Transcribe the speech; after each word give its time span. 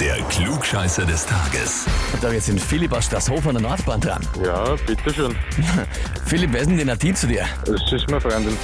Der 0.00 0.14
Klugscheißer 0.28 1.04
des 1.06 1.26
Tages. 1.26 1.84
Und 2.12 2.22
da 2.22 2.30
jetzt 2.30 2.46
den 2.46 2.58
Philipp 2.58 2.92
aus 2.92 3.06
Straßhof 3.06 3.44
an 3.48 3.54
der 3.54 3.62
Nordbahn 3.62 4.00
dran. 4.00 4.20
Ja, 4.44 4.76
bitteschön. 4.86 5.34
Philipp, 6.26 6.52
wer 6.52 6.60
ist 6.60 6.70
denn 6.70 6.78
die 6.78 6.84
Nadine 6.84 7.14
zu 7.14 7.26
dir? 7.26 7.44
Das 7.66 7.80
ist 7.92 8.08
meine 8.08 8.20
Freundin. 8.20 8.56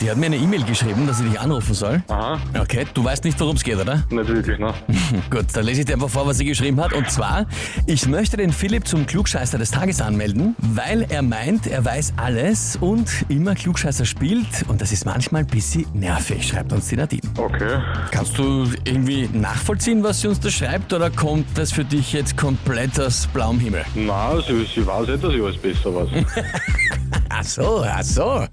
Die 0.00 0.10
hat 0.10 0.16
mir 0.16 0.26
eine 0.26 0.36
E-Mail 0.36 0.62
geschrieben, 0.64 1.06
dass 1.06 1.20
ich 1.20 1.28
dich 1.28 1.38
anrufen 1.38 1.74
soll. 1.74 2.02
Aha, 2.08 2.38
Okay, 2.58 2.86
du 2.94 3.04
weißt 3.04 3.24
nicht, 3.24 3.38
worum 3.40 3.56
es 3.56 3.62
geht, 3.62 3.76
oder? 3.76 4.04
nicht 4.10 4.28
wirklich, 4.28 4.58
ne? 4.58 4.72
Gut, 5.30 5.46
dann 5.52 5.64
lese 5.66 5.80
ich 5.80 5.86
dir 5.86 5.94
einfach 5.94 6.08
vor, 6.08 6.26
was 6.26 6.38
sie 6.38 6.46
geschrieben 6.46 6.80
hat. 6.80 6.94
Und 6.94 7.10
zwar, 7.10 7.46
ich 7.86 8.06
möchte 8.06 8.38
den 8.38 8.52
Philipp 8.52 8.86
zum 8.88 9.06
Klugscheißer 9.06 9.58
des 9.58 9.70
Tages 9.70 10.00
anmelden, 10.00 10.56
weil 10.58 11.04
er 11.10 11.20
meint, 11.22 11.66
er 11.66 11.84
weiß 11.84 12.14
alles 12.16 12.76
und 12.80 13.10
immer 13.28 13.54
Klugscheißer 13.54 14.06
spielt. 14.06 14.46
Und 14.68 14.80
das 14.80 14.92
ist 14.92 15.04
manchmal 15.04 15.42
ein 15.42 15.46
bisschen 15.46 15.84
nervig, 15.92 16.48
schreibt 16.48 16.72
uns 16.72 16.88
die 16.88 16.96
Nadine. 16.96 17.22
Okay. 17.36 17.80
Kannst 18.10 18.38
du 18.38 18.66
irgendwie 18.84 19.28
nachvollziehen, 19.32 20.02
was 20.02 20.20
sie 20.22 20.28
uns 20.28 20.40
da 20.40 20.48
schreibt, 20.48 20.69
oder 20.92 21.10
kommt 21.10 21.46
das 21.58 21.72
für 21.72 21.84
dich 21.84 22.12
jetzt 22.12 22.36
komplett 22.36 23.00
aus 23.00 23.26
blauem 23.32 23.58
Himmel? 23.58 23.84
Na, 23.96 24.40
sie, 24.40 24.64
sie 24.64 24.86
weiß 24.86 25.08
nicht, 25.08 25.24
dass 25.24 25.34
ich 25.34 25.42
alles 25.42 25.56
besser 25.56 25.92
weiß. 25.92 26.08
Ach 27.28 27.44
so, 27.44 27.84
ach 27.84 28.02
so. 28.02 28.46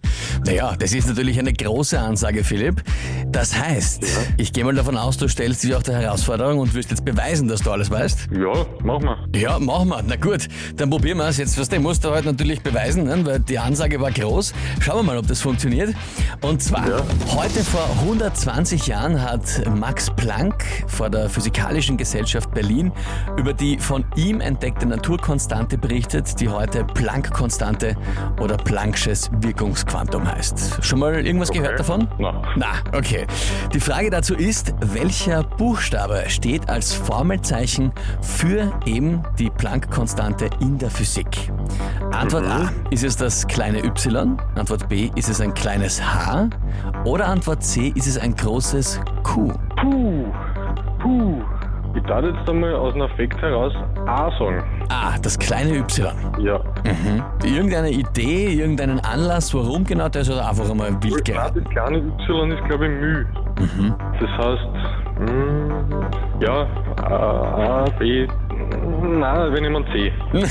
Naja, 0.48 0.76
das 0.80 0.94
ist 0.94 1.08
natürlich 1.08 1.38
eine 1.38 1.52
große 1.52 2.00
Ansage, 2.00 2.44
Philipp. 2.46 2.82
Das 3.28 3.60
heißt, 3.60 4.06
ich 4.38 4.54
gehe 4.54 4.64
mal 4.64 4.74
davon 4.74 4.96
aus, 4.96 5.18
du 5.18 5.28
stellst 5.28 5.62
dich 5.64 5.76
auch 5.76 5.84
der 5.84 6.00
Herausforderung 6.00 6.60
und 6.60 6.74
wirst 6.74 6.90
jetzt 6.90 7.04
beweisen, 7.04 7.50
dass 7.50 7.62
du 7.62 7.72
alles 7.72 7.92
weißt. 7.92 8.30
ja, 8.34 8.66
mach 8.82 9.02
mal. 9.02 9.18
Ja, 9.36 9.60
machen 9.60 9.90
wir. 9.90 10.02
Na 10.08 10.16
gut, 10.16 10.48
dann 10.78 10.90
probieren 10.90 11.18
wir 11.18 11.28
es. 11.28 11.38
Jetzt, 11.38 11.60
was 11.60 11.68
du 11.68 11.78
musst 11.82 12.06
du 12.06 12.12
heute 12.12 12.28
natürlich 12.28 12.62
beweisen, 12.62 13.04
ne? 13.04 13.26
weil 13.26 13.40
die 13.42 13.60
Ansage 13.60 14.00
war 14.00 14.10
groß. 14.12 14.54
Schauen 14.80 15.00
wir 15.00 15.04
mal, 15.04 15.18
ob 15.18 15.28
das 15.28 15.42
funktioniert. 15.42 15.94
Und 16.42 16.62
zwar, 16.64 16.88
Ja. 16.88 17.04
heute 17.36 17.62
vor 17.66 17.86
120 18.04 18.88
Jahren 18.88 19.22
hat 19.22 19.42
Max 19.76 20.10
Planck 20.16 20.64
vor 20.88 21.10
der 21.10 21.30
Physikalischen 21.30 21.98
Gesellschaft 21.98 22.52
Berlin 22.54 22.94
über 23.38 23.54
die 23.54 23.78
von 23.80 24.06
ihm 24.16 24.40
entdeckte 24.40 24.86
Naturkonstante 24.86 25.78
berichtet, 25.78 26.40
die 26.40 26.48
heute 26.48 26.86
Planck-Konstante 26.86 27.98
oder 28.40 28.56
Plancksches 28.56 29.30
Wirkungsquantum 29.42 30.26
heißt. 30.26 30.37
Schon 30.82 31.00
mal 31.00 31.26
irgendwas 31.26 31.52
gehört 31.52 31.80
davon? 31.80 32.08
Na, 32.20 32.42
Na, 32.56 32.68
okay. 32.94 33.26
Die 33.74 33.80
Frage 33.80 34.10
dazu 34.10 34.36
ist, 34.36 34.74
welcher 34.82 35.44
Buchstabe 35.44 36.24
steht 36.28 36.70
als 36.70 36.94
Formelzeichen 36.94 37.92
für 38.22 38.72
eben 38.86 39.24
die 39.40 39.50
Planck-Konstante 39.50 40.50
in 40.60 40.78
der 40.78 40.90
Physik? 40.90 41.52
Antwort 42.12 42.46
A, 42.46 42.72
ist 42.92 43.04
es 43.04 43.16
das 43.16 43.48
kleine 43.48 43.84
y? 43.84 44.38
Antwort 44.56 44.88
B, 44.90 45.10
ist 45.16 45.30
es 45.30 45.42
ein 45.42 45.54
kleines 45.54 46.02
h? 46.02 46.50
Oder 47.04 47.28
Antwort 47.28 47.64
C, 47.64 47.92
ist 47.96 48.08
es 48.08 48.18
ein 48.18 48.36
großes 48.36 49.00
Q? 49.24 49.54
puh, 49.82 50.26
puh. 51.00 51.57
Ich 51.98 52.04
darf 52.04 52.24
jetzt 52.24 52.48
einmal 52.48 52.76
aus 52.76 52.94
einem 52.94 53.04
Effekt 53.12 53.42
heraus 53.42 53.74
A 54.06 54.30
sagen. 54.38 54.64
A, 54.90 55.18
das 55.20 55.38
kleine 55.40 55.76
y. 55.78 56.08
Ja. 56.40 56.60
Irgendeine 57.44 57.90
Idee, 57.90 58.54
irgendeinen 58.54 59.00
Anlass, 59.00 59.52
warum 59.54 59.84
genau 59.84 60.08
das 60.08 60.30
oder 60.30 60.48
einfach 60.48 60.70
einmal 60.70 60.92
wild 61.02 61.16
Nein, 61.16 61.24
geraten? 61.24 61.64
das 61.64 61.74
kleine 61.74 61.98
Y 61.98 62.52
ist, 62.52 62.64
glaube 62.68 62.86
ich, 62.86 62.92
Müh. 62.92 63.26
Das 64.20 64.30
heißt, 64.30 64.68
mh, 65.32 66.10
ja, 66.42 66.68
A, 67.02 67.84
A, 67.84 67.86
B, 67.98 68.28
nein, 69.02 69.54
wenn 69.54 69.64
jemand 69.64 69.88
C. 69.88 70.12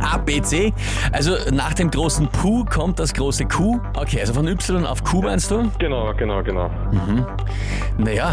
A, 0.00 0.16
B, 0.18 0.40
C. 0.42 0.72
Also 1.12 1.32
nach 1.52 1.74
dem 1.74 1.90
großen 1.90 2.28
Q 2.32 2.64
kommt 2.64 2.98
das 2.98 3.12
große 3.12 3.44
Q. 3.44 3.78
Okay, 3.96 4.20
also 4.20 4.34
von 4.34 4.48
Y 4.48 4.84
auf 4.86 5.04
Q 5.04 5.22
meinst 5.22 5.50
du? 5.50 5.70
Genau, 5.78 6.12
genau, 6.16 6.42
genau. 6.42 6.70
Naja, 7.98 8.32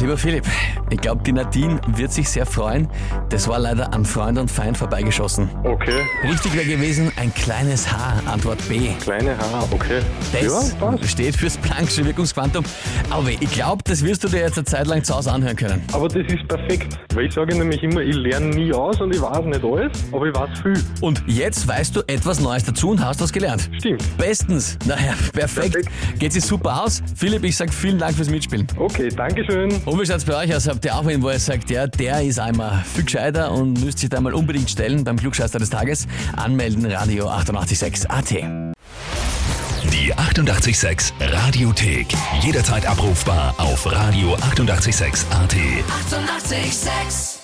lieber 0.00 0.16
Philipp, 0.16 0.44
ich 0.90 1.00
glaube, 1.00 1.22
die 1.24 1.32
Nadine 1.32 1.80
wird 1.88 2.12
sich 2.12 2.28
sehr 2.28 2.46
freuen. 2.46 2.88
Das 3.30 3.48
war 3.48 3.58
leider 3.58 3.92
an 3.92 4.04
Freund 4.04 4.38
und 4.38 4.50
Feind 4.50 4.76
vorbeigeschossen. 4.76 5.48
Okay, 5.64 6.02
Richtig 6.28 6.54
wäre 6.54 6.64
gewesen 6.66 7.12
ein 7.16 7.32
kleines 7.34 7.90
H, 7.90 8.22
Antwort 8.26 8.58
B. 8.68 8.90
kleine 9.00 9.36
H, 9.36 9.68
okay. 9.70 10.00
Das 10.32 10.72
ja, 10.72 10.76
passt. 10.78 11.08
steht 11.08 11.36
fürs 11.36 11.58
Planck'sche 11.58 12.04
Wirkungsquantum. 12.04 12.64
Aber 13.10 13.28
ich 13.30 13.50
glaube, 13.52 13.82
das 13.84 14.02
wirst 14.04 14.24
du 14.24 14.28
dir 14.28 14.40
jetzt 14.40 14.58
eine 14.58 14.64
Zeit 14.64 14.86
lang 14.86 15.02
zu 15.04 15.14
Hause 15.14 15.32
anhören 15.32 15.56
können. 15.56 15.82
Aber 15.92 16.08
das 16.08 16.26
ist 16.32 16.46
perfekt, 16.48 16.98
weil 17.14 17.26
ich 17.26 17.34
sage 17.34 17.56
nämlich 17.56 17.82
immer, 17.82 18.00
ich 18.00 18.14
lerne 18.16 18.46
nie 18.46 18.72
aus 18.72 19.00
und 19.00 19.14
ich 19.14 19.20
weiß 19.20 19.44
nicht 19.44 19.64
alles, 19.64 19.92
aber 20.12 20.26
ich 20.26 20.34
weiß 20.34 20.60
viel. 20.62 20.82
Und 21.00 21.22
jetzt 21.26 21.66
weißt 21.66 21.96
du 21.96 22.00
etwas 22.06 22.40
Neues 22.40 22.64
dazu 22.64 22.90
und 22.90 23.04
hast 23.04 23.20
was 23.20 23.32
gelernt. 23.32 23.68
Stimmt. 23.78 24.02
Bestens. 24.16 24.78
Naja, 24.86 25.14
perfekt. 25.32 25.72
Perfekt. 25.72 26.18
Geht 26.18 26.32
sich 26.32 26.44
super 26.44 26.84
aus. 26.84 27.02
Philipp, 27.16 27.44
ich 27.44 27.56
sag 27.56 27.72
vielen 27.72 27.98
Dank 27.98 28.14
fürs 28.16 28.30
Mitspielen. 28.30 28.66
Okay, 28.76 29.08
Dankeschön. 29.08 29.70
Und 29.88 29.98
wie 29.98 30.04
schaut's 30.04 30.24
bei 30.24 30.36
euch 30.36 30.54
aus? 30.54 30.68
Habt 30.68 30.84
ihr 30.84 30.94
auch 30.94 31.06
wen, 31.06 31.22
wo 31.22 31.30
ihr 31.30 31.38
sagt, 31.38 31.70
ja, 31.70 31.86
der 31.86 32.22
ist 32.22 32.38
einmal 32.38 32.84
viel 32.92 33.04
gescheiter 33.04 33.50
und 33.52 33.82
müsst 33.82 34.00
sich 34.00 34.10
da 34.10 34.20
mal 34.20 34.34
unbedingt 34.34 34.68
stellen 34.68 35.02
beim 35.02 35.16
Klugscheißer 35.16 35.58
des 35.58 35.70
Tages? 35.70 36.06
Anmelden, 36.36 36.84
Radio 36.84 37.28
886 37.28 38.10
AT. 38.10 38.30
Die 39.90 40.14
88,6 40.14 41.12
Radiothek. 41.20 42.08
Jederzeit 42.42 42.86
abrufbar 42.86 43.54
auf 43.56 43.86
radio886.at. 43.86 45.54
88,6. 45.54 46.58
Eighty-eight, 46.58 46.72
sex. 46.72 47.37